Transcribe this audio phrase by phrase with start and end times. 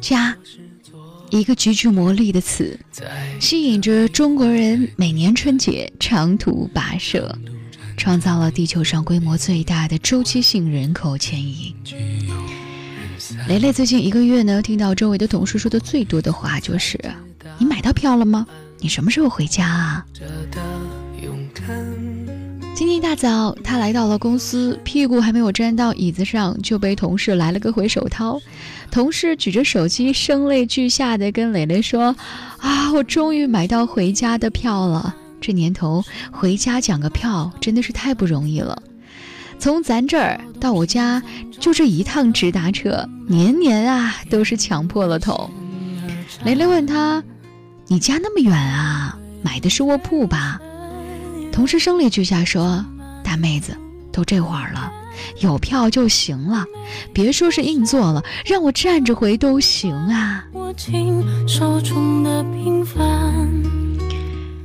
[0.00, 0.36] 家，
[1.30, 2.78] 一个极具魔力的词，
[3.40, 7.36] 吸引着中国人每年春节长途跋涉，
[7.96, 11.74] 创造了地球上规模最大的周期性人口迁移。
[13.46, 16.98] 雷雷最近一个月呢，听到周围的同事说的最多的话就是
[17.58, 18.46] ：“你买到票了吗？
[18.80, 20.04] 你什么时候回家啊？”
[22.90, 28.40] 一大早，他来到了公司，屁股还没有沾到椅子上，就被同事来了个回手掏。
[28.90, 32.14] 同事举着手机，声泪俱下的跟蕾蕾说
[32.58, 35.14] ：“啊，我终于买到回家的票了！
[35.40, 38.82] 这年头回家抢个票真的是太不容易了。
[39.58, 41.22] 从咱这儿到我家
[41.58, 45.50] 就这一趟直达车，年年啊都是抢破了头。”
[46.44, 47.22] 蕾蕾问他
[47.88, 49.16] ：“你家那么远啊？
[49.42, 50.60] 买的是卧铺吧？”
[51.60, 52.82] 同事声泪俱下说
[53.22, 53.76] ：“大妹子，
[54.10, 54.90] 都这会儿了，
[55.40, 56.64] 有票就行了，
[57.12, 60.42] 别说是硬座了，让我站着回都行啊。”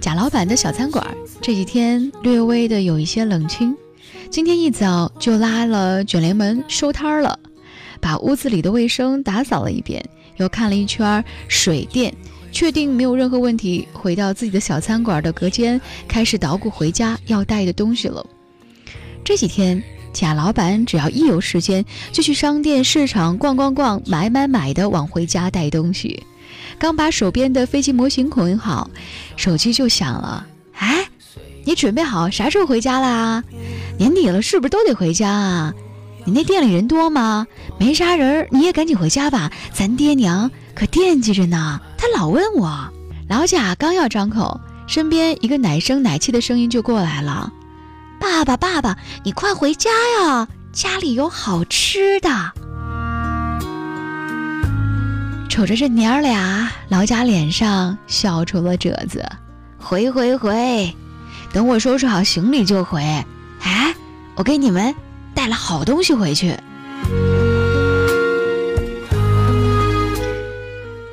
[0.00, 1.06] 贾老板的小餐馆
[1.40, 3.76] 这几天略微的有一些冷清，
[4.28, 7.38] 今天一早就拉了卷帘门收摊了，
[8.00, 10.04] 把屋子里的卫生打扫了一遍，
[10.38, 12.12] 又看了一圈水电。
[12.52, 18.24] 确定没有任何问题，回到自己的小餐馆的隔间，开始捣鼓回家要带的东西了。
[19.24, 26.22] 这几天，贾老板只要一有时间，就去商店、市场逛逛逛，买买买的往回家带东西。
[26.78, 28.90] 刚把手边的飞机模型捆好，
[29.36, 30.46] 手机就响了。
[30.74, 31.06] 哎，
[31.64, 33.44] 你准备好啥时候回家啦？
[33.98, 35.74] 年底了，是不是都得回家啊？
[36.24, 37.46] 你那店里人多吗？
[37.78, 41.80] 没啥人，你也赶紧回家吧，咱爹娘可惦记着呢。
[42.00, 42.90] 他老问我，
[43.28, 47.52] 老贾刚要张口，身边一个奶声奶气的声音就过来了
[48.18, 52.30] ：“爸爸，爸爸，你快回家呀，家里有好吃的。”
[55.50, 59.22] 瞅着这娘儿俩，老贾脸上笑出了褶子。
[59.78, 60.96] 回回回，
[61.52, 63.02] 等我收拾好行李就回。
[63.60, 63.94] 哎，
[64.36, 64.94] 我给你们
[65.34, 66.56] 带了好东西回去。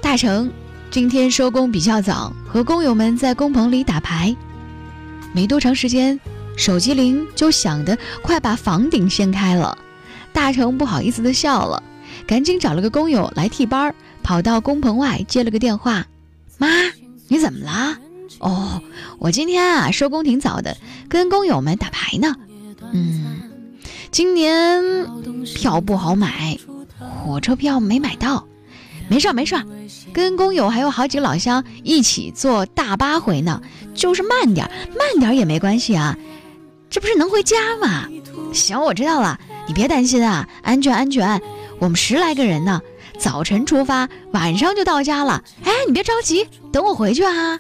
[0.02, 0.50] 大成。
[0.90, 4.36] 今天收工比较早，和工友们在工棚里打牌。
[5.34, 6.20] 没多长时间，
[6.56, 9.78] 手机铃就响的快把房顶掀开了。
[10.32, 11.84] 大成不好意思的笑了，
[12.26, 13.94] 赶紧找了个工友来替班，
[14.24, 16.06] 跑到工棚外接了个电话。
[16.58, 16.68] 妈，
[17.28, 17.98] 你怎么了？
[18.40, 18.82] 哦，
[19.20, 20.78] 我今天啊收工挺早的，
[21.10, 22.34] 跟工友们打牌呢。
[22.94, 23.42] 嗯，
[24.10, 25.06] 今年
[25.44, 26.58] 票不好买，
[26.98, 28.48] 火车票没买到。
[29.10, 29.64] 没事儿没事儿，
[30.14, 33.62] 跟工友还有好几个老乡一起坐大巴回呢，
[33.94, 36.18] 就是慢点儿，慢点儿也没关系啊，
[36.90, 38.08] 这不是能回家吗？
[38.54, 41.42] 行，我知道了，你别担心啊，安全安全。
[41.80, 42.82] 我们十来个人呢，
[43.20, 45.44] 早晨出发，晚上就到家了。
[45.64, 47.60] 哎，你别着急，等我回去啊。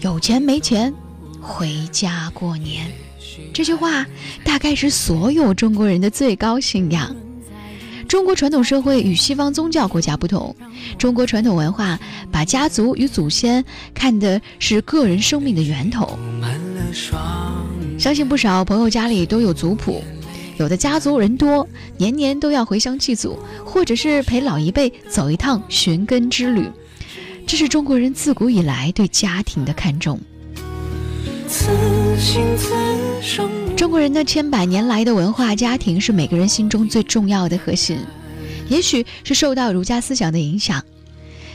[0.00, 0.94] 有钱没钱，
[1.42, 2.90] 回家过年，
[3.52, 4.06] 这句话
[4.44, 7.14] 大概是所有中国人的最高信仰。
[8.08, 10.54] 中国传统社会与西方宗教国家不同，
[10.96, 11.98] 中国传统文化
[12.30, 16.18] 把家族与祖先看的是个人生命的源头。
[17.98, 20.02] 相信不少朋友家里都有族谱，
[20.58, 26.68] 有的家族人多，年年都要回乡祭祖，或者是陪老一辈走一趟寻根之旅。
[27.46, 30.18] 这是中国人自古以来对家庭的看重。
[31.48, 31.70] 此
[32.18, 32.74] 心此
[33.22, 37.98] 生中国人的千百年来的文化，家庭是每个人心中最重要的核心。
[38.70, 40.82] 也许是受到儒家思想的影响，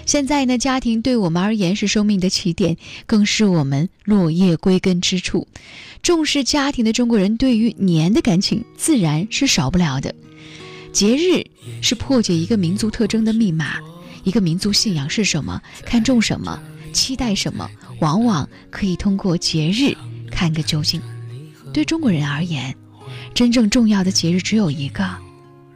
[0.05, 2.77] 现在呢，家庭对我们而言是生命的起点，
[3.07, 5.47] 更是我们落叶归根之处。
[6.03, 10.13] 重视家庭的中国人，对于年的感情自然是少不了的。
[10.93, 11.43] 节日
[11.81, 13.79] 是破解一个民族特征的密码，
[14.23, 16.61] 一个民族信仰是什么，看重什么。
[16.93, 17.67] 期待什么，
[17.99, 19.95] 往往可以通过节日
[20.29, 21.01] 看个究竟。
[21.73, 22.75] 对中国人而言，
[23.33, 25.03] 真正重要的节日只有一个，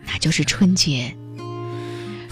[0.06, 1.16] 那就是春节。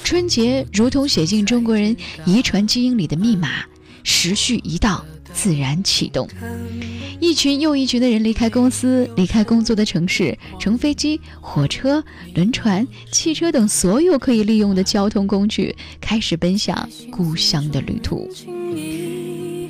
[0.04, 1.96] 春节如同写进中国人
[2.26, 3.64] 遗传基因里的密码，
[4.04, 6.28] 时序一到，自然启动。
[7.22, 12.04] 一群又一群的人离开公司，离开工作的城市，乘飞机、火车、
[12.36, 18.30] 轮船、汽车等所有可以利用的交通工具，开始奔向故乡的旅途。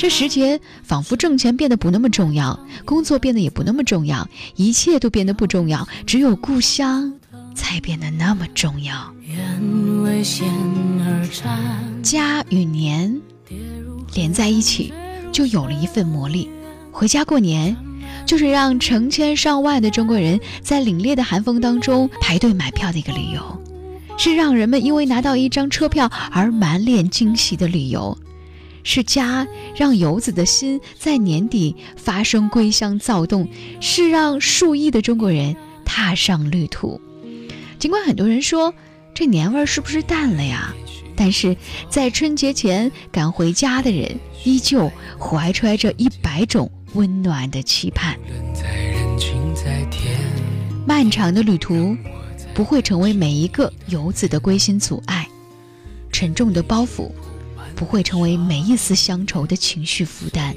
[0.04, 4.28] 这时节，仿佛挣钱变得不那么重要，工作变得也不那么重要，
[4.58, 7.14] 一切都变得不重要，只有故乡
[7.56, 9.14] 才变得那么重要。
[12.02, 13.22] 家与年
[14.14, 14.92] 连在一起，
[15.32, 16.50] 就有了一份魔力。
[16.92, 17.74] 回家过年，
[18.26, 23.62] 就就是让成千上万的中国人在凛冽的寒风当中排队买票的一个理由，
[24.18, 28.18] 是让人们因为拿到一张车票而满脸惊喜的理由，
[28.84, 33.48] 是家让游子的心在年底发生归乡躁动，
[33.82, 37.00] 是让数亿的中国人踏上旅途。
[37.80, 38.74] 尽管很多人说
[39.14, 40.74] 这年味儿是不是淡了呀？
[41.16, 41.56] 但是
[41.90, 48.18] 在春节前赶回家的人，依旧怀揣着一百种温暖的期盼。
[50.88, 51.96] 漫长的旅途
[52.54, 55.28] 不会成为每一个游子的归心阻碍，
[56.12, 57.12] 沉重的包袱
[57.76, 60.56] 不会成为每一丝乡愁的情绪负担。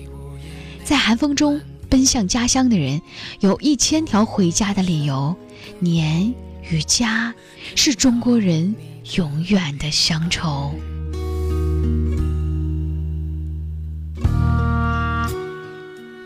[0.85, 3.01] 在寒风中奔向家乡的人，
[3.41, 5.35] 有一千条回家的理由。
[5.79, 6.35] 年
[6.71, 7.35] 与家
[7.75, 8.75] 是中国人。
[9.15, 10.75] 永远的乡愁，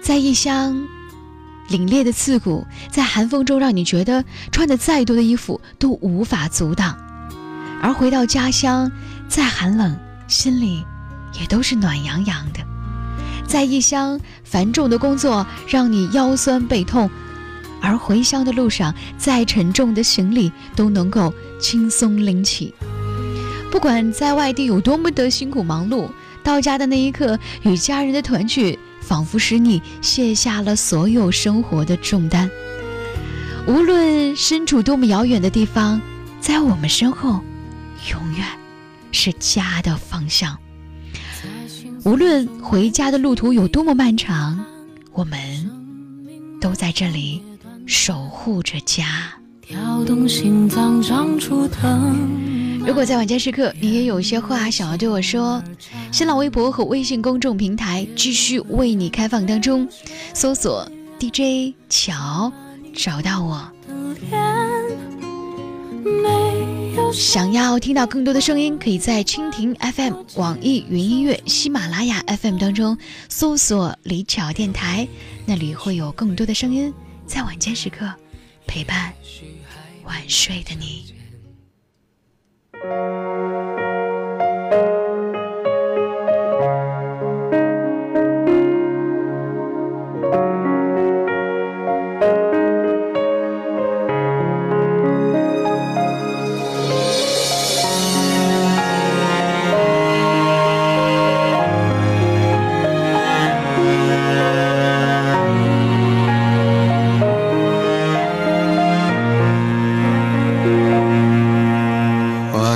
[0.00, 0.82] 在异乡，
[1.68, 6.94] 凛冽的刺骨，在寒风中让你觉得穿的再多的衣服都无法阻挡；
[7.82, 8.90] 而回到家乡，
[9.28, 9.94] 再寒冷，
[10.30, 10.84] 心里
[11.38, 12.60] 也都是暖洋洋的。
[13.46, 17.10] 在异乡，繁重的工作让你腰酸背痛。
[17.82, 22.74] 而回乡的路上，再沉重的行李都能够轻松拎起。
[23.70, 26.10] 不管在外地有多么的辛苦忙碌，
[26.42, 32.50] 到家的那一刻，与家人的团聚，仿佛使你卸下了所有生活的重担。
[33.66, 36.00] 无论身处多么遥远的地方，
[36.40, 37.40] 在我们身后，
[38.10, 38.46] 永远
[39.12, 40.56] 是家的方向。
[42.04, 44.64] 无论回家的路途有多么漫长，
[45.12, 45.38] 我们
[46.60, 47.42] 都在这里。
[47.86, 49.04] 守护着家。
[52.86, 55.60] 如果在晚间时刻，你也有些话想要对我说，
[56.12, 59.88] 新浪微博和微信公众平台继续为你开放当中，
[60.32, 62.52] 搜索 DJ 乔，
[62.94, 63.68] 找到我。
[67.12, 72.96] 想要听到更多的声音，可以在蜻蜓 FM、网易云音乐、喜马拉雅 FM 当中
[73.28, 75.06] 搜索李巧电台，
[75.46, 76.92] 那里会有更多的声音。
[77.26, 78.12] 在晚间时刻，
[78.66, 79.12] 陪伴
[80.04, 81.14] 晚睡的你。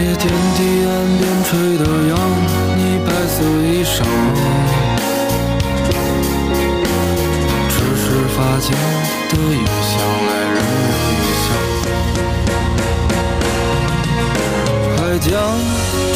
[0.00, 0.24] 别天
[0.56, 2.16] 地岸边吹的扬，
[2.74, 4.02] 你白色衣裳，
[7.68, 8.04] 只是
[8.34, 8.72] 发间
[9.28, 9.92] 的雨巷，
[10.26, 10.56] 来人
[10.88, 11.46] 留异乡。
[14.96, 15.28] 还将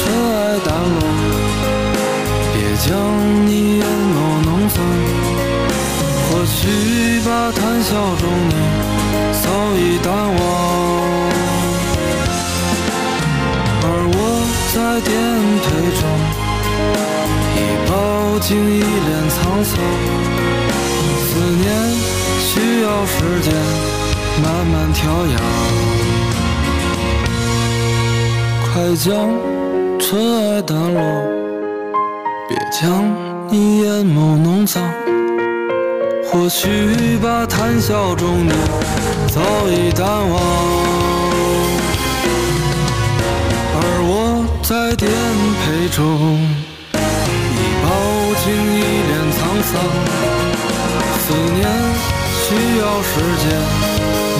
[0.00, 0.98] 尘埃掸落，
[2.54, 2.88] 别将
[3.46, 3.50] 你
[3.80, 4.76] 眼眸弄脏。
[6.30, 6.56] 或许
[7.20, 8.50] 吧谈笑中你
[9.42, 9.44] 早
[9.76, 10.53] 已淡忘。
[15.04, 15.12] 颠
[15.62, 15.64] 沛
[16.00, 16.02] 中
[17.56, 17.58] 已
[17.88, 17.92] 饱
[18.40, 19.72] 经一脸沧桑。
[21.26, 21.64] 思念
[22.38, 22.50] 需
[22.82, 23.52] 要时间
[24.42, 25.34] 慢慢调养，
[28.72, 29.08] 快将
[29.98, 30.06] 尘
[30.36, 30.98] 埃掸落，
[32.48, 32.82] 别将
[33.50, 34.82] 你眼眸弄脏。
[36.26, 38.52] 或许吧，谈笑中你
[39.28, 40.40] 早已淡忘，
[44.66, 46.02] 在颠沛中
[46.32, 47.86] 已饱
[48.42, 48.44] 经
[48.74, 49.72] 一脸沧桑。
[51.20, 51.60] 思念
[52.40, 52.44] 需
[52.78, 53.44] 要时间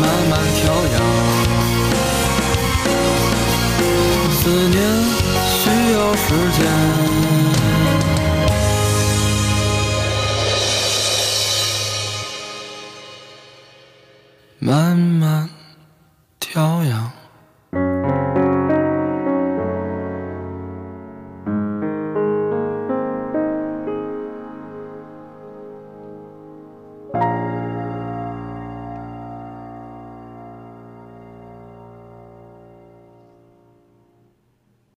[0.01, 0.63] 慢慢调
[0.95, 0.97] 养，
[4.33, 4.41] 思
[4.71, 4.79] 念
[5.59, 5.63] 需
[5.93, 6.27] 要时
[6.57, 6.59] 间。
[14.59, 15.51] 慢慢
[16.41, 17.14] 调养。